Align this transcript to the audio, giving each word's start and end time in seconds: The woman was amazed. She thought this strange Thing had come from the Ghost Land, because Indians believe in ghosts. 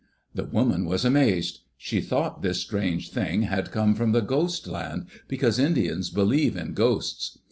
The 0.33 0.45
woman 0.45 0.85
was 0.85 1.05
amazed. 1.05 1.59
She 1.77 2.01
thought 2.01 2.41
this 2.41 2.59
strange 2.59 3.11
Thing 3.11 3.43
had 3.43 3.69
come 3.69 3.93
from 3.93 4.13
the 4.13 4.21
Ghost 4.23 4.65
Land, 4.65 5.05
because 5.27 5.59
Indians 5.59 6.09
believe 6.09 6.57
in 6.57 6.73
ghosts. 6.73 7.37